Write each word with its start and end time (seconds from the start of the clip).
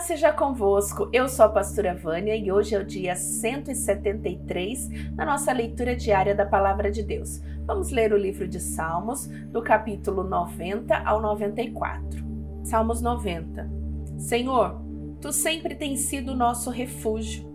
paz 0.00 0.06
seja 0.06 0.32
convosco. 0.32 1.10
Eu 1.12 1.28
sou 1.28 1.44
a 1.44 1.48
pastora 1.50 1.94
Vânia 1.94 2.34
e 2.34 2.50
hoje 2.50 2.74
é 2.74 2.78
o 2.78 2.84
dia 2.84 3.14
173 3.14 5.12
na 5.14 5.26
nossa 5.26 5.52
leitura 5.52 5.94
diária 5.94 6.34
da 6.34 6.46
palavra 6.46 6.90
de 6.90 7.02
Deus. 7.02 7.42
Vamos 7.66 7.90
ler 7.90 8.10
o 8.12 8.16
livro 8.16 8.48
de 8.48 8.58
Salmos, 8.60 9.26
do 9.26 9.60
capítulo 9.60 10.24
90 10.24 10.96
ao 10.96 11.20
94. 11.20 12.24
Salmos 12.64 13.02
90. 13.02 13.70
Senhor, 14.16 14.80
tu 15.20 15.32
sempre 15.32 15.74
tens 15.74 16.00
sido 16.00 16.34
nosso 16.34 16.70
refúgio. 16.70 17.50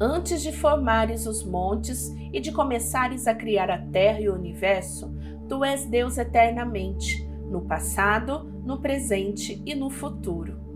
Antes 0.00 0.40
de 0.40 0.52
formares 0.52 1.26
os 1.26 1.44
montes 1.44 2.14
e 2.32 2.38
de 2.38 2.52
começares 2.52 3.26
a 3.26 3.34
criar 3.34 3.70
a 3.70 3.78
terra 3.78 4.20
e 4.20 4.28
o 4.28 4.34
universo, 4.34 5.12
tu 5.48 5.64
és 5.64 5.84
Deus 5.84 6.16
eternamente, 6.16 7.28
no 7.50 7.62
passado, 7.62 8.44
no 8.64 8.80
presente 8.80 9.60
e 9.66 9.74
no 9.74 9.90
futuro. 9.90 10.71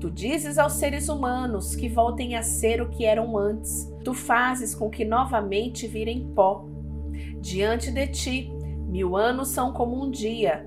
Tu 0.00 0.10
dizes 0.10 0.58
aos 0.58 0.74
seres 0.74 1.08
humanos 1.08 1.74
que 1.74 1.88
voltem 1.88 2.36
a 2.36 2.42
ser 2.42 2.80
o 2.80 2.88
que 2.88 3.04
eram 3.04 3.36
antes. 3.36 3.92
Tu 4.04 4.14
fazes 4.14 4.74
com 4.74 4.88
que 4.88 5.04
novamente 5.04 5.86
virem 5.88 6.28
pó. 6.34 6.64
Diante 7.40 7.90
de 7.90 8.06
ti, 8.06 8.52
mil 8.86 9.16
anos 9.16 9.48
são 9.48 9.72
como 9.72 10.00
um 10.00 10.10
dia, 10.10 10.64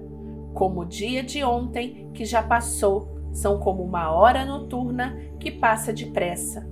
como 0.54 0.82
o 0.82 0.86
dia 0.86 1.24
de 1.24 1.44
ontem 1.44 2.10
que 2.14 2.26
já 2.26 2.44
passou, 2.44 3.10
são 3.32 3.60
como 3.60 3.84
uma 3.84 4.12
hora 4.12 4.46
noturna 4.46 5.18
que 5.40 5.50
passa 5.50 5.94
depressa. 5.94 6.68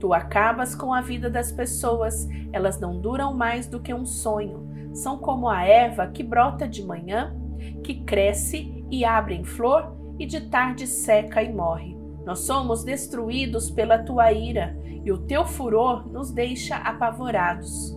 Tu 0.00 0.12
acabas 0.12 0.74
com 0.74 0.92
a 0.92 1.00
vida 1.00 1.30
das 1.30 1.52
pessoas, 1.52 2.28
elas 2.52 2.80
não 2.80 3.00
duram 3.00 3.32
mais 3.34 3.68
do 3.68 3.80
que 3.80 3.94
um 3.94 4.04
sonho. 4.04 4.68
São 4.92 5.16
como 5.16 5.48
a 5.48 5.64
erva 5.64 6.08
que 6.08 6.22
brota 6.22 6.68
de 6.68 6.84
manhã, 6.84 7.34
que 7.82 8.02
cresce 8.02 8.84
e 8.90 9.04
abre 9.04 9.34
em 9.34 9.44
flor 9.44 9.96
e 10.18 10.26
de 10.26 10.40
tarde 10.48 10.86
seca 10.86 11.42
e 11.42 11.52
morre. 11.52 11.93
Nós 12.24 12.40
somos 12.40 12.82
destruídos 12.84 13.70
pela 13.70 13.98
tua 13.98 14.32
ira, 14.32 14.76
e 15.04 15.12
o 15.12 15.18
teu 15.18 15.44
furor 15.44 16.10
nos 16.10 16.30
deixa 16.30 16.76
apavorados. 16.76 17.96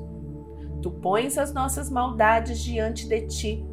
Tu 0.82 0.92
pões 0.92 1.38
as 1.38 1.54
nossas 1.54 1.90
maldades 1.90 2.60
diante 2.60 3.08
de 3.08 3.22
ti, 3.28 3.66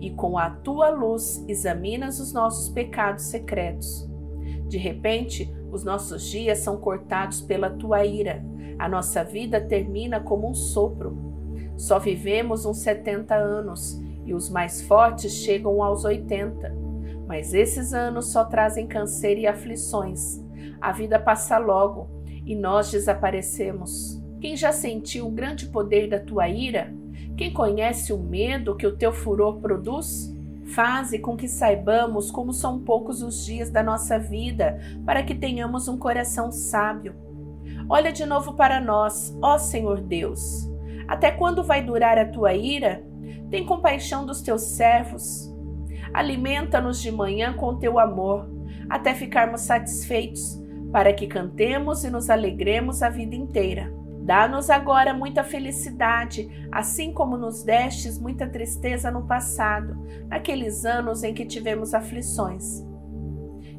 e 0.00 0.10
com 0.10 0.36
a 0.36 0.50
tua 0.50 0.90
luz 0.90 1.44
examinas 1.48 2.18
os 2.18 2.32
nossos 2.32 2.68
pecados 2.68 3.24
secretos. 3.24 4.08
De 4.66 4.78
repente, 4.78 5.52
os 5.70 5.84
nossos 5.84 6.22
dias 6.28 6.58
são 6.58 6.76
cortados 6.76 7.40
pela 7.40 7.70
tua 7.70 8.04
ira. 8.04 8.44
A 8.78 8.88
nossa 8.88 9.22
vida 9.22 9.60
termina 9.60 10.20
como 10.20 10.48
um 10.48 10.54
sopro. 10.54 11.16
Só 11.76 11.98
vivemos 11.98 12.64
uns 12.64 12.78
70 12.78 13.34
anos 13.34 14.00
e 14.24 14.34
os 14.34 14.48
mais 14.48 14.82
fortes 14.82 15.32
chegam 15.32 15.82
aos 15.82 16.04
80. 16.04 16.79
Mas 17.30 17.54
esses 17.54 17.94
anos 17.94 18.32
só 18.32 18.44
trazem 18.44 18.88
câncer 18.88 19.38
e 19.38 19.46
aflições. 19.46 20.44
A 20.80 20.90
vida 20.90 21.16
passa 21.16 21.58
logo 21.58 22.10
e 22.44 22.56
nós 22.56 22.90
desaparecemos. 22.90 24.20
Quem 24.40 24.56
já 24.56 24.72
sentiu 24.72 25.28
o 25.28 25.30
grande 25.30 25.66
poder 25.66 26.08
da 26.08 26.18
tua 26.18 26.48
ira? 26.48 26.92
Quem 27.36 27.52
conhece 27.52 28.12
o 28.12 28.18
medo 28.18 28.74
que 28.74 28.84
o 28.84 28.96
teu 28.96 29.12
furor 29.12 29.60
produz? 29.60 30.34
Faze 30.74 31.20
com 31.20 31.36
que 31.36 31.46
saibamos 31.46 32.32
como 32.32 32.52
são 32.52 32.80
poucos 32.80 33.22
os 33.22 33.46
dias 33.46 33.70
da 33.70 33.80
nossa 33.80 34.18
vida, 34.18 34.80
para 35.06 35.22
que 35.22 35.36
tenhamos 35.36 35.86
um 35.86 35.96
coração 35.96 36.50
sábio. 36.50 37.14
Olha 37.88 38.10
de 38.10 38.26
novo 38.26 38.54
para 38.54 38.80
nós, 38.80 39.38
ó 39.40 39.56
Senhor 39.56 40.00
Deus. 40.00 40.68
Até 41.06 41.30
quando 41.30 41.62
vai 41.62 41.80
durar 41.80 42.18
a 42.18 42.26
tua 42.26 42.54
ira? 42.54 43.04
Tem 43.48 43.64
compaixão 43.64 44.26
dos 44.26 44.42
teus 44.42 44.62
servos. 44.62 45.49
Alimenta-nos 46.12 47.00
de 47.00 47.10
manhã 47.10 47.52
com 47.52 47.78
teu 47.78 47.98
amor, 47.98 48.48
até 48.88 49.14
ficarmos 49.14 49.62
satisfeitos, 49.62 50.60
para 50.92 51.12
que 51.12 51.26
cantemos 51.26 52.04
e 52.04 52.10
nos 52.10 52.28
alegremos 52.28 53.02
a 53.02 53.08
vida 53.08 53.34
inteira. 53.36 53.92
Dá-nos 54.22 54.68
agora 54.70 55.14
muita 55.14 55.42
felicidade, 55.42 56.48
assim 56.70 57.12
como 57.12 57.36
nos 57.36 57.62
destes 57.62 58.18
muita 58.18 58.48
tristeza 58.48 59.10
no 59.10 59.26
passado, 59.26 59.96
naqueles 60.28 60.84
anos 60.84 61.22
em 61.22 61.32
que 61.32 61.46
tivemos 61.46 61.94
aflições. 61.94 62.84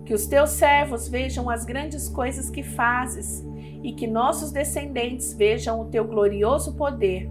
Que 0.06 0.14
os 0.14 0.25
teus 0.25 0.52
servos 0.52 1.08
vejam 1.08 1.50
as 1.50 1.64
grandes 1.64 2.09
coisas 2.09 2.50
que 2.50 2.64
fazes 2.64 3.46
e 3.84 3.94
que 3.94 4.08
nossos 4.08 4.52
descendentes 4.52 5.34
vejam 5.34 5.80
o 5.80 5.86
teu 5.86 6.06
glorioso 6.06 6.75
poder 6.75 7.30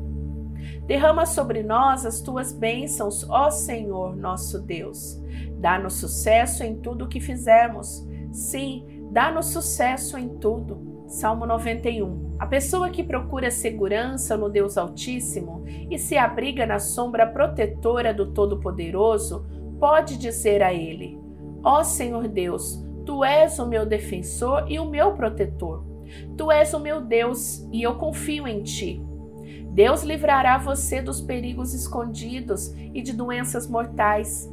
Derrama 0.91 1.25
sobre 1.25 1.62
nós 1.62 2.05
as 2.05 2.21
tuas 2.21 2.53
bênçãos, 2.53 3.25
ó 3.31 3.49
Senhor, 3.49 4.17
nosso 4.17 4.61
Deus. 4.61 5.23
Dá-nos 5.61 5.95
sucesso 5.95 6.65
em 6.65 6.81
tudo 6.81 7.05
o 7.05 7.09
que 7.09 7.21
fizermos. 7.21 8.05
Sim, 8.33 9.06
dá-nos 9.12 9.53
sucesso 9.53 10.19
em 10.19 10.28
tudo. 10.28 11.05
Salmo 11.06 11.47
91. 11.47 12.34
A 12.41 12.45
pessoa 12.45 12.91
que 12.91 13.05
procura 13.05 13.53
segurança 13.53 14.37
no 14.37 14.49
Deus 14.49 14.77
Altíssimo 14.77 15.62
e 15.89 15.97
se 15.97 16.17
abriga 16.17 16.67
na 16.67 16.81
sombra 16.81 17.25
protetora 17.25 18.12
do 18.12 18.33
Todo-Poderoso, 18.33 19.47
pode 19.78 20.19
dizer 20.19 20.61
a 20.61 20.75
Ele: 20.75 21.17
Ó 21.62 21.84
Senhor 21.84 22.27
Deus, 22.27 22.84
Tu 23.07 23.22
és 23.22 23.61
o 23.61 23.67
meu 23.69 23.87
defensor 23.87 24.65
e 24.69 24.81
o 24.81 24.87
meu 24.87 25.12
protetor. 25.12 25.84
Tu 26.37 26.51
és 26.51 26.75
o 26.75 26.81
meu 26.81 27.01
Deus 27.01 27.65
e 27.71 27.81
eu 27.81 27.95
confio 27.95 28.49
em 28.49 28.65
Ti. 28.65 29.09
Deus 29.72 30.03
livrará 30.03 30.59
você 30.59 31.00
dos 31.00 31.21
perigos 31.21 31.72
escondidos 31.72 32.72
e 32.93 33.00
de 33.00 33.12
doenças 33.12 33.69
mortais. 33.69 34.50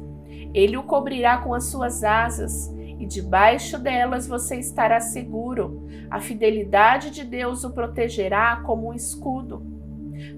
Ele 0.54 0.76
o 0.76 0.82
cobrirá 0.82 1.38
com 1.38 1.52
as 1.52 1.64
suas 1.64 2.04
asas 2.04 2.72
e 2.98 3.06
debaixo 3.06 3.78
delas 3.78 4.26
você 4.26 4.56
estará 4.56 5.00
seguro. 5.00 5.86
A 6.10 6.20
fidelidade 6.20 7.10
de 7.10 7.24
Deus 7.24 7.64
o 7.64 7.70
protegerá 7.70 8.56
como 8.64 8.88
um 8.88 8.94
escudo. 8.94 9.62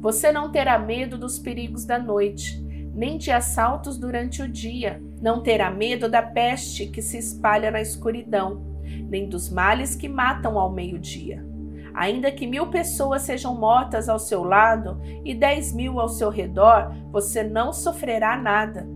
Você 0.00 0.31
não 0.31 0.50
terá 0.50 0.78
medo 0.78 1.16
dos 1.16 1.38
perigos 1.38 1.84
da 1.84 1.99
noite, 1.99 2.62
nem 2.94 3.16
de 3.16 3.31
assaltos 3.31 3.97
durante 3.97 4.43
o 4.43 4.49
dia. 4.49 5.03
Não 5.22 5.43
terá 5.43 5.70
medo 5.70 6.09
da 6.09 6.22
peste 6.22 6.87
que 6.87 7.00
se 7.00 7.19
espalha 7.19 7.70
na 7.70 7.81
escuridão, 7.81 8.62
nem 9.09 9.28
dos 9.28 9.50
males 9.50 9.94
que 9.94 10.09
matam 10.09 10.59
ao 10.59 10.70
meio-dia. 10.70 11.50
Ainda 11.95 12.31
que 12.31 12.47
mil 12.47 12.69
pessoas 12.69 13.23
sejam 13.23 13.55
mortas 13.55 14.09
ao 14.09 14.19
seu 14.19 14.45
lado 14.45 15.01
e 15.25 15.34
dez 15.34 15.73
mil 15.73 16.01
ao 16.01 16.09
seu 16.09 16.31
redor, 16.31 16.93
você 17.11 17.43
não 17.43 17.73
sofrerá 17.73 18.37
nada. 18.37 18.89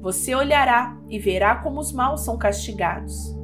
Você 0.00 0.34
olhará 0.34 0.96
e 1.08 1.18
verá 1.18 1.56
como 1.56 1.80
os 1.80 1.92
maus 1.92 2.22
são 2.22 2.36
castigados. 2.36 3.36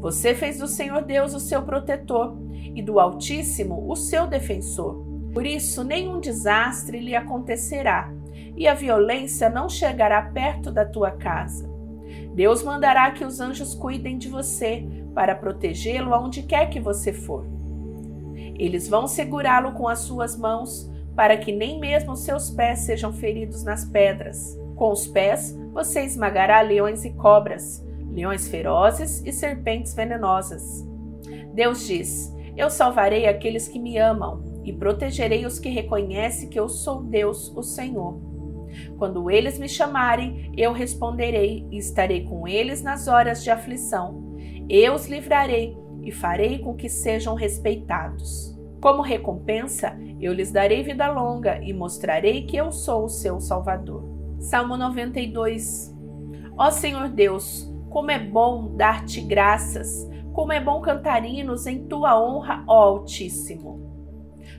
Você 0.00 0.34
fez 0.34 0.58
do 0.58 0.68
Senhor 0.68 1.02
Deus 1.02 1.34
o 1.34 1.40
seu 1.40 1.62
protetor 1.62 2.36
e 2.74 2.82
do 2.82 3.00
Altíssimo 3.00 3.90
o 3.90 3.96
seu 3.96 4.26
defensor. 4.26 5.04
Por 5.34 5.44
isso, 5.44 5.82
nenhum 5.82 6.20
desastre 6.20 7.00
lhe 7.00 7.16
acontecerá 7.16 8.12
e 8.56 8.66
a 8.66 8.74
violência 8.74 9.50
não 9.50 9.68
chegará 9.68 10.22
perto 10.22 10.70
da 10.70 10.84
tua 10.84 11.10
casa. 11.10 11.68
Deus 12.34 12.62
mandará 12.62 13.10
que 13.10 13.24
os 13.24 13.40
anjos 13.40 13.74
cuidem 13.74 14.16
de 14.16 14.28
você 14.28 14.86
para 15.14 15.34
protegê-lo 15.34 16.14
aonde 16.14 16.42
quer 16.42 16.70
que 16.70 16.80
você 16.80 17.12
for. 17.12 17.57
Eles 18.58 18.88
vão 18.88 19.06
segurá-lo 19.06 19.72
com 19.72 19.86
as 19.88 20.00
suas 20.00 20.36
mãos, 20.36 20.90
para 21.14 21.36
que 21.36 21.52
nem 21.52 21.78
mesmo 21.78 22.16
seus 22.16 22.50
pés 22.50 22.80
sejam 22.80 23.12
feridos 23.12 23.62
nas 23.62 23.84
pedras. 23.84 24.58
Com 24.74 24.92
os 24.92 25.06
pés 25.06 25.58
você 25.72 26.02
esmagará 26.02 26.60
leões 26.60 27.04
e 27.04 27.10
cobras, 27.10 27.84
leões 28.10 28.48
ferozes 28.48 29.22
e 29.24 29.32
serpentes 29.32 29.94
venenosas. 29.94 30.86
Deus 31.54 31.86
diz: 31.86 32.32
Eu 32.56 32.70
salvarei 32.70 33.26
aqueles 33.26 33.68
que 33.68 33.78
me 33.78 33.98
amam 33.98 34.42
e 34.64 34.72
protegerei 34.72 35.46
os 35.46 35.58
que 35.58 35.68
reconhecem 35.68 36.48
que 36.48 36.58
eu 36.58 36.68
sou 36.68 37.02
Deus, 37.02 37.52
o 37.56 37.62
Senhor. 37.62 38.20
Quando 38.96 39.30
eles 39.30 39.58
me 39.58 39.68
chamarem, 39.68 40.52
eu 40.56 40.72
responderei 40.72 41.66
e 41.70 41.78
estarei 41.78 42.24
com 42.24 42.46
eles 42.46 42.82
nas 42.82 43.08
horas 43.08 43.42
de 43.42 43.50
aflição. 43.50 44.36
Eu 44.68 44.94
os 44.94 45.06
livrarei 45.06 45.76
e 46.08 46.12
farei 46.12 46.58
com 46.58 46.74
que 46.74 46.88
sejam 46.88 47.34
respeitados. 47.34 48.58
Como 48.80 49.02
recompensa, 49.02 49.94
eu 50.20 50.32
lhes 50.32 50.50
darei 50.50 50.82
vida 50.82 51.10
longa 51.10 51.62
e 51.62 51.72
mostrarei 51.72 52.46
que 52.46 52.56
eu 52.56 52.72
sou 52.72 53.04
o 53.04 53.08
seu 53.08 53.40
Salvador. 53.40 54.04
Salmo 54.40 54.76
92 54.76 55.94
Ó 56.56 56.70
Senhor 56.70 57.08
Deus, 57.08 57.70
como 57.90 58.10
é 58.10 58.18
bom 58.18 58.74
dar-te 58.74 59.20
graças, 59.20 60.08
como 60.32 60.52
é 60.52 60.60
bom 60.60 60.80
cantar 60.80 61.24
hinos 61.24 61.66
em 61.66 61.84
tua 61.86 62.20
honra, 62.20 62.64
ó 62.66 62.84
Altíssimo. 62.84 63.86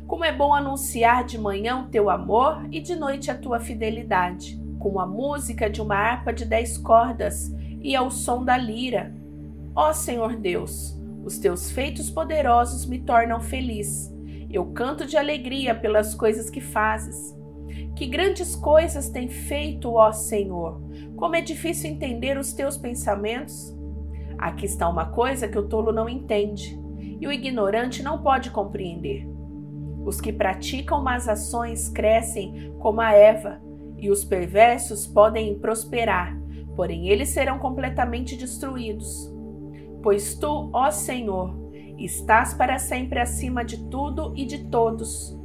Como 0.05 0.23
é 0.23 0.31
bom 0.31 0.53
anunciar 0.53 1.23
de 1.23 1.37
manhã 1.37 1.81
o 1.81 1.87
teu 1.87 2.09
amor 2.09 2.67
e 2.71 2.79
de 2.79 2.95
noite 2.95 3.31
a 3.31 3.37
tua 3.37 3.59
fidelidade, 3.59 4.61
com 4.77 4.99
a 4.99 5.07
música 5.07 5.69
de 5.69 5.81
uma 5.81 5.95
harpa 5.95 6.31
de 6.31 6.45
dez 6.45 6.77
cordas 6.77 7.51
e 7.81 7.95
ao 7.95 8.11
som 8.11 8.43
da 8.43 8.57
lira. 8.57 9.13
Ó 9.75 9.93
Senhor 9.93 10.35
Deus, 10.35 10.98
os 11.29 11.37
teus 11.37 11.69
feitos 11.69 12.09
poderosos 12.09 12.87
me 12.87 12.97
tornam 12.97 13.39
feliz. 13.39 14.11
Eu 14.49 14.65
canto 14.65 15.05
de 15.05 15.15
alegria 15.15 15.75
pelas 15.75 16.15
coisas 16.15 16.49
que 16.49 16.59
fazes. 16.59 17.37
Que 17.95 18.07
grandes 18.07 18.55
coisas 18.55 19.11
tem 19.11 19.29
feito, 19.29 19.93
ó 19.93 20.11
Senhor! 20.11 20.81
Como 21.15 21.35
é 21.35 21.41
difícil 21.41 21.91
entender 21.91 22.35
os 22.35 22.51
teus 22.51 22.77
pensamentos. 22.77 23.77
Aqui 24.39 24.65
está 24.65 24.89
uma 24.89 25.11
coisa 25.11 25.47
que 25.47 25.57
o 25.59 25.67
tolo 25.67 25.91
não 25.91 26.09
entende 26.09 26.81
e 27.21 27.27
o 27.27 27.31
ignorante 27.31 28.01
não 28.01 28.23
pode 28.23 28.49
compreender. 28.49 29.29
Os 30.03 30.19
que 30.19 30.33
praticam 30.33 31.03
más 31.03 31.29
ações 31.29 31.89
crescem 31.89 32.73
como 32.79 33.01
a 33.01 33.11
Eva, 33.11 33.61
e 33.99 34.09
os 34.09 34.23
perversos 34.23 35.05
podem 35.05 35.59
prosperar, 35.59 36.35
porém 36.75 37.09
eles 37.09 37.29
serão 37.29 37.59
completamente 37.59 38.35
destruídos. 38.35 39.37
Pois 40.01 40.35
tu, 40.35 40.69
ó 40.71 40.89
Senhor, 40.91 41.53
estás 41.97 42.53
para 42.53 42.79
sempre 42.79 43.19
acima 43.19 43.63
de 43.63 43.89
tudo 43.89 44.33
e 44.35 44.45
de 44.45 44.65
todos. 44.65 45.37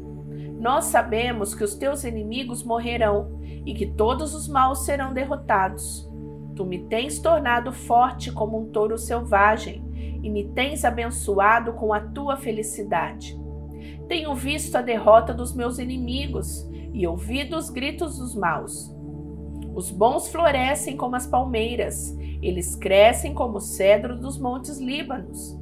Nós 0.61 0.87
sabemos 0.87 1.55
que 1.55 1.65
os 1.65 1.75
teus 1.75 2.05
inimigos 2.05 2.63
morrerão 2.63 3.41
e 3.67 3.75
que 3.75 3.87
todos 3.87 4.35
os 4.35 4.49
maus 4.49 4.85
serão 4.85 5.13
derrotados. 5.13 6.09
Tu 6.55 6.65
me 6.65 6.85
tens 6.87 7.19
tornado 7.19 7.73
forte 7.73 8.31
como 8.31 8.59
um 8.59 8.67
touro 8.67 8.97
selvagem 8.97 9.85
e 10.23 10.31
me 10.31 10.45
tens 10.53 10.85
abençoado 10.85 11.73
com 11.73 11.93
a 11.93 12.01
tua 12.01 12.37
felicidade. 12.37 13.37
Tenho 14.09 14.35
visto 14.35 14.77
a 14.77 14.83
derrota 14.83 15.35
dos 15.35 15.55
meus 15.55 15.79
inimigos 15.79 16.69
e 16.93 17.07
ouvido 17.07 17.57
os 17.57 17.69
gritos 17.69 18.19
dos 18.19 18.35
maus. 18.35 18.94
Os 19.75 19.91
bons 19.91 20.29
florescem 20.29 20.97
como 20.97 21.17
as 21.17 21.27
palmeiras, 21.27 22.17
eles 22.41 22.77
crescem 22.77 23.35
como 23.35 23.57
o 23.59 23.61
cedro 23.61 24.17
dos 24.17 24.39
montes 24.39 24.79
Líbanos. 24.79 25.59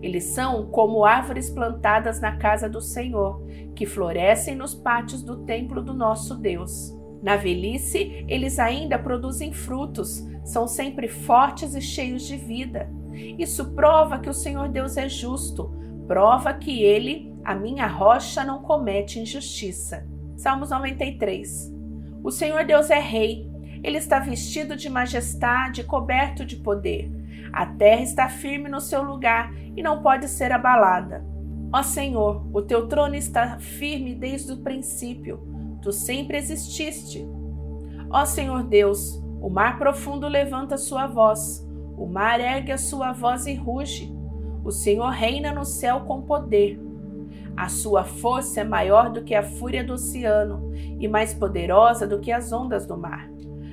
Eles 0.00 0.24
são 0.24 0.66
como 0.66 1.04
árvores 1.04 1.50
plantadas 1.50 2.20
na 2.20 2.36
casa 2.36 2.68
do 2.68 2.80
Senhor, 2.80 3.44
que 3.74 3.84
florescem 3.84 4.54
nos 4.54 4.74
pátios 4.74 5.22
do 5.22 5.44
templo 5.44 5.82
do 5.82 5.92
nosso 5.92 6.36
Deus. 6.36 6.96
Na 7.22 7.36
velhice, 7.36 8.24
eles 8.26 8.58
ainda 8.58 8.98
produzem 8.98 9.52
frutos, 9.52 10.26
são 10.42 10.66
sempre 10.66 11.06
fortes 11.06 11.74
e 11.74 11.80
cheios 11.82 12.22
de 12.22 12.36
vida. 12.36 12.90
Isso 13.38 13.74
prova 13.74 14.18
que 14.18 14.30
o 14.30 14.34
Senhor 14.34 14.68
Deus 14.68 14.96
é 14.96 15.06
justo, 15.06 15.70
prova 16.06 16.54
que 16.54 16.82
ele, 16.82 17.34
a 17.44 17.54
minha 17.54 17.86
rocha, 17.86 18.42
não 18.42 18.62
comete 18.62 19.18
injustiça. 19.18 20.06
Salmos 20.36 20.70
93. 20.70 21.74
O 22.22 22.30
Senhor 22.30 22.64
Deus 22.64 22.88
é 22.88 22.98
rei, 22.98 23.49
ele 23.82 23.98
está 23.98 24.18
vestido 24.18 24.76
de 24.76 24.88
majestade, 24.88 25.84
coberto 25.84 26.44
de 26.44 26.56
poder. 26.56 27.10
A 27.52 27.66
terra 27.66 28.02
está 28.02 28.28
firme 28.28 28.68
no 28.68 28.80
seu 28.80 29.02
lugar 29.02 29.52
e 29.76 29.82
não 29.82 30.02
pode 30.02 30.28
ser 30.28 30.52
abalada. 30.52 31.24
Ó 31.72 31.82
Senhor, 31.82 32.46
o 32.52 32.62
teu 32.62 32.88
trono 32.88 33.14
está 33.14 33.58
firme 33.58 34.14
desde 34.14 34.52
o 34.52 34.58
princípio 34.58 35.50
tu 35.80 35.92
sempre 35.92 36.36
exististe. 36.36 37.26
Ó 38.10 38.24
Senhor 38.24 38.62
Deus, 38.64 39.22
o 39.40 39.48
mar 39.48 39.78
profundo 39.78 40.28
levanta 40.28 40.76
sua 40.76 41.06
voz, 41.06 41.66
o 41.96 42.06
mar 42.06 42.40
ergue 42.40 42.72
a 42.72 42.78
sua 42.78 43.12
voz 43.12 43.46
e 43.46 43.54
ruge. 43.54 44.12
O 44.64 44.70
Senhor 44.70 45.08
reina 45.08 45.52
no 45.52 45.64
céu 45.64 46.00
com 46.00 46.22
poder. 46.22 46.78
A 47.56 47.68
sua 47.68 48.04
força 48.04 48.60
é 48.60 48.64
maior 48.64 49.10
do 49.10 49.24
que 49.24 49.34
a 49.34 49.42
fúria 49.42 49.82
do 49.82 49.94
oceano 49.94 50.70
e 50.98 51.08
mais 51.08 51.34
poderosa 51.34 52.06
do 52.06 52.20
que 52.20 52.30
as 52.30 52.52
ondas 52.52 52.86
do 52.86 52.96
mar. 52.96 53.29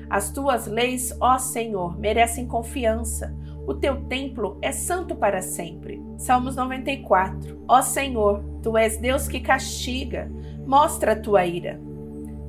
As 0.10 0.32
tuas 0.32 0.68
leis, 0.68 1.16
ó 1.20 1.38
Senhor, 1.38 2.00
merecem 2.00 2.48
confiança. 2.48 3.36
O 3.68 3.74
teu 3.74 4.06
templo 4.06 4.58
é 4.62 4.72
santo 4.72 5.16
para 5.16 5.42
sempre. 5.42 6.02
Salmos 6.18 6.56
94. 6.56 7.64
Ó 7.68 7.82
Senhor, 7.82 8.42
tu 8.64 8.78
és 8.78 8.98
Deus 8.98 9.28
que 9.28 9.42
castiga, 9.42 10.32
mostra 10.66 11.12
a 11.12 11.20
tua 11.20 11.46
ira. 11.46 11.80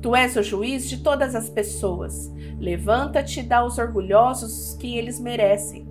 Tu 0.01 0.15
és 0.15 0.37
o 0.37 0.43
juiz 0.43 0.89
de 0.89 1.03
todas 1.03 1.35
as 1.35 1.49
pessoas. 1.49 2.33
Levanta-te 2.57 3.41
e 3.41 3.43
dá 3.43 3.57
aos 3.57 3.77
orgulhosos 3.77 4.75
que 4.79 4.97
eles 4.97 5.19
merecem. 5.19 5.85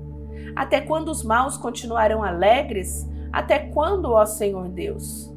Até 0.56 0.80
quando 0.80 1.08
os 1.10 1.22
maus 1.22 1.58
continuarão 1.58 2.24
alegres? 2.24 3.06
Até 3.30 3.58
quando, 3.58 4.12
ó 4.12 4.24
Senhor 4.24 4.68
Deus? 4.70 5.30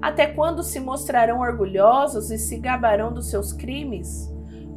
Até 0.00 0.26
quando 0.26 0.62
se 0.62 0.80
mostrarão 0.80 1.40
orgulhosos 1.40 2.30
e 2.30 2.38
se 2.38 2.58
gabarão 2.58 3.12
dos 3.12 3.28
seus 3.28 3.52
crimes? 3.52 4.33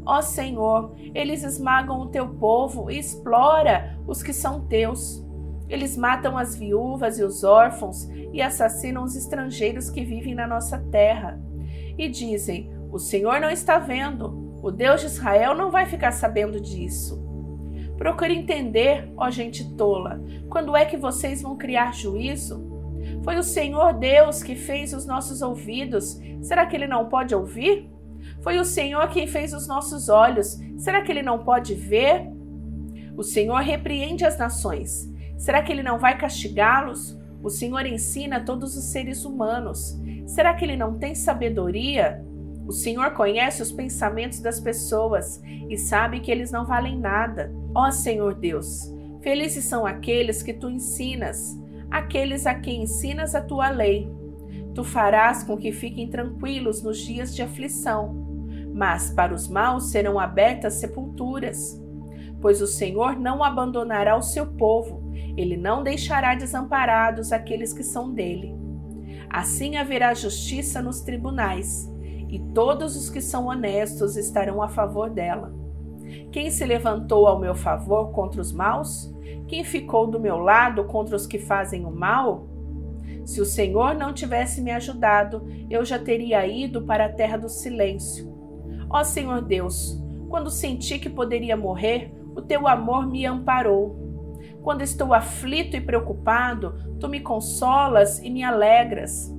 Ó 0.07 0.21
Senhor, 0.21 0.95
eles 1.13 1.43
esmagam 1.43 1.99
o 1.99 2.07
teu 2.07 2.29
povo 2.29 2.89
e 2.89 2.97
explora 2.97 3.99
os 4.07 4.23
que 4.23 4.31
são 4.31 4.61
teus. 4.61 5.21
Eles 5.67 5.97
matam 5.97 6.37
as 6.37 6.55
viúvas 6.55 7.19
e 7.19 7.23
os 7.23 7.43
órfãos 7.43 8.07
e 8.31 8.41
assassinam 8.41 9.03
os 9.03 9.17
estrangeiros 9.17 9.89
que 9.89 10.05
vivem 10.05 10.33
na 10.33 10.47
nossa 10.47 10.79
terra. 10.79 11.37
E 11.97 12.07
dizem: 12.07 12.71
o 12.89 12.97
Senhor 12.97 13.41
não 13.41 13.49
está 13.49 13.79
vendo. 13.79 14.57
O 14.63 14.71
Deus 14.71 15.01
de 15.01 15.07
Israel 15.07 15.53
não 15.53 15.69
vai 15.69 15.85
ficar 15.85 16.13
sabendo 16.13 16.61
disso. 16.61 17.21
Procure 17.97 18.33
entender, 18.33 19.11
ó 19.17 19.29
gente 19.29 19.75
tola, 19.75 20.23
quando 20.49 20.75
é 20.75 20.85
que 20.85 20.95
vocês 20.95 21.41
vão 21.41 21.57
criar 21.57 21.93
juízo? 21.93 22.65
Foi 23.23 23.35
o 23.35 23.43
Senhor 23.43 23.93
Deus 23.93 24.41
que 24.41 24.55
fez 24.55 24.93
os 24.93 25.05
nossos 25.05 25.41
ouvidos. 25.41 26.17
Será 26.41 26.65
que 26.65 26.77
ele 26.77 26.87
não 26.87 27.09
pode 27.09 27.35
ouvir? 27.35 27.89
Foi 28.47 28.59
o 28.59 28.63
Senhor 28.63 29.09
quem 29.09 29.27
fez 29.27 29.53
os 29.53 29.67
nossos 29.67 30.07
olhos. 30.07 30.57
Será 30.77 31.01
que 31.01 31.11
ele 31.11 31.21
não 31.21 31.39
pode 31.39 31.73
ver? 31.73 32.31
O 33.17 33.21
Senhor 33.21 33.57
repreende 33.57 34.23
as 34.23 34.37
nações. 34.37 35.11
Será 35.37 35.61
que 35.61 35.69
ele 35.69 35.83
não 35.83 35.99
vai 35.99 36.17
castigá-los? 36.17 37.19
O 37.43 37.49
Senhor 37.49 37.85
ensina 37.85 38.45
todos 38.45 38.77
os 38.77 38.85
seres 38.85 39.25
humanos. 39.25 39.99
Será 40.25 40.53
que 40.53 40.63
ele 40.63 40.77
não 40.77 40.97
tem 40.97 41.13
sabedoria? 41.13 42.25
O 42.65 42.71
Senhor 42.71 43.11
conhece 43.11 43.61
os 43.61 43.69
pensamentos 43.69 44.39
das 44.39 44.61
pessoas 44.61 45.41
e 45.69 45.77
sabe 45.77 46.21
que 46.21 46.31
eles 46.31 46.49
não 46.49 46.65
valem 46.65 46.97
nada. 46.97 47.53
Ó 47.75 47.91
Senhor 47.91 48.33
Deus, 48.33 48.89
felizes 49.19 49.65
são 49.65 49.85
aqueles 49.85 50.41
que 50.41 50.53
tu 50.53 50.69
ensinas, 50.69 51.53
aqueles 51.91 52.47
a 52.47 52.55
quem 52.55 52.83
ensinas 52.83 53.35
a 53.35 53.41
tua 53.41 53.69
lei. 53.71 54.09
Tu 54.73 54.85
farás 54.85 55.43
com 55.43 55.57
que 55.57 55.73
fiquem 55.73 56.07
tranquilos 56.09 56.81
nos 56.81 56.97
dias 56.97 57.35
de 57.35 57.41
aflição, 57.41 58.26
mas 58.77 59.09
para 59.09 59.33
os 59.33 59.47
maus 59.47 59.89
serão 59.89 60.19
abertas 60.19 60.75
sepulturas. 60.75 61.81
Pois 62.39 62.61
o 62.61 62.67
Senhor 62.67 63.19
não 63.19 63.43
abandonará 63.43 64.15
o 64.15 64.21
seu 64.21 64.45
povo, 64.45 65.11
ele 65.35 65.57
não 65.57 65.81
deixará 65.81 66.35
desamparados 66.35 67.31
aqueles 67.31 67.73
que 67.73 67.81
são 67.81 68.13
dele. 68.13 68.55
Assim 69.27 69.77
haverá 69.77 70.13
justiça 70.13 70.79
nos 70.79 71.01
tribunais 71.01 71.91
e 72.29 72.37
todos 72.53 72.95
os 72.95 73.09
que 73.09 73.19
são 73.19 73.47
honestos 73.47 74.15
estarão 74.15 74.61
a 74.61 74.69
favor 74.69 75.09
dela. 75.09 75.51
Quem 76.31 76.51
se 76.51 76.63
levantou 76.63 77.25
ao 77.25 77.39
meu 77.39 77.55
favor 77.55 78.11
contra 78.11 78.39
os 78.39 78.51
maus? 78.51 79.11
Quem 79.47 79.63
ficou 79.63 80.05
do 80.05 80.19
meu 80.19 80.37
lado 80.37 80.83
contra 80.83 81.15
os 81.15 81.25
que 81.25 81.39
fazem 81.39 81.83
o 81.83 81.89
mal? 81.91 82.47
Se 83.25 83.41
o 83.41 83.45
Senhor 83.45 83.95
não 83.95 84.13
tivesse 84.13 84.61
me 84.61 84.69
ajudado, 84.69 85.47
eu 85.67 85.83
já 85.83 85.97
teria 85.97 86.45
ido 86.45 86.83
para 86.83 87.07
a 87.07 87.11
terra 87.11 87.37
do 87.37 87.49
silêncio. 87.49 88.36
Ó 88.89 89.03
Senhor 89.03 89.41
Deus, 89.41 90.01
quando 90.29 90.49
senti 90.49 90.99
que 90.99 91.09
poderia 91.09 91.57
morrer, 91.57 92.13
o 92.35 92.41
teu 92.41 92.67
amor 92.67 93.07
me 93.07 93.25
amparou. 93.25 94.07
Quando 94.61 94.81
estou 94.81 95.13
aflito 95.13 95.75
e 95.75 95.81
preocupado, 95.81 96.75
tu 96.99 97.07
me 97.07 97.19
consolas 97.19 98.19
e 98.19 98.29
me 98.29 98.43
alegras. 98.43 99.33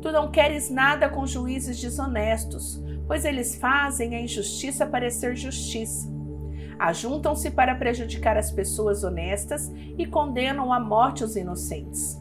Tu 0.00 0.10
não 0.10 0.30
queres 0.30 0.68
nada 0.68 1.08
com 1.08 1.26
juízes 1.26 1.80
desonestos, 1.80 2.82
pois 3.06 3.24
eles 3.24 3.54
fazem 3.54 4.14
a 4.14 4.20
injustiça 4.20 4.84
parecer 4.84 5.36
justiça. 5.36 6.10
Ajuntam-se 6.78 7.50
para 7.52 7.76
prejudicar 7.76 8.36
as 8.36 8.50
pessoas 8.50 9.04
honestas 9.04 9.72
e 9.96 10.04
condenam 10.04 10.72
à 10.72 10.80
morte 10.80 11.22
os 11.22 11.36
inocentes. 11.36 12.20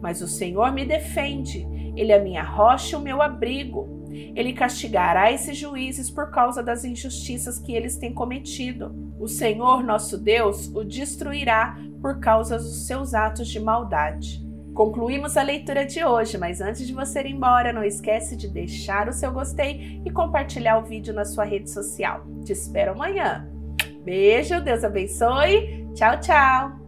Mas 0.00 0.20
o 0.20 0.26
Senhor 0.26 0.72
me 0.72 0.84
defende, 0.84 1.64
Ele 1.94 2.10
é 2.10 2.18
minha 2.18 2.42
rocha 2.42 2.96
e 2.96 2.98
o 2.98 3.02
meu 3.02 3.22
abrigo. 3.22 3.99
Ele 4.10 4.52
castigará 4.52 5.32
esses 5.32 5.56
juízes 5.56 6.10
por 6.10 6.30
causa 6.30 6.62
das 6.62 6.84
injustiças 6.84 7.58
que 7.58 7.74
eles 7.74 7.96
têm 7.96 8.12
cometido. 8.12 8.94
O 9.18 9.28
Senhor, 9.28 9.82
nosso 9.82 10.18
Deus, 10.18 10.68
o 10.74 10.84
destruirá 10.84 11.76
por 12.00 12.20
causa 12.20 12.56
dos 12.56 12.86
seus 12.86 13.14
atos 13.14 13.48
de 13.48 13.60
maldade. 13.60 14.44
Concluímos 14.74 15.36
a 15.36 15.42
leitura 15.42 15.84
de 15.84 16.04
hoje, 16.04 16.38
mas 16.38 16.60
antes 16.60 16.86
de 16.86 16.94
você 16.94 17.20
ir 17.20 17.26
embora, 17.26 17.72
não 17.72 17.84
esquece 17.84 18.36
de 18.36 18.48
deixar 18.48 19.08
o 19.08 19.12
seu 19.12 19.32
gostei 19.32 20.00
e 20.04 20.10
compartilhar 20.10 20.78
o 20.78 20.84
vídeo 20.84 21.12
na 21.12 21.24
sua 21.24 21.44
rede 21.44 21.70
social. 21.70 22.24
Te 22.44 22.52
espero 22.52 22.92
amanhã. 22.92 23.48
Beijo, 24.04 24.60
Deus 24.60 24.84
abençoe. 24.84 25.86
Tchau, 25.94 26.20
tchau. 26.20 26.79